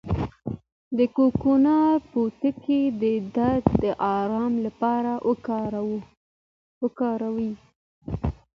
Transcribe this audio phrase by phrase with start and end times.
[0.97, 3.03] د کوکنارو پوټکی د
[3.35, 3.85] درد د
[4.19, 5.11] ارام لپاره
[6.83, 7.51] وکاروئ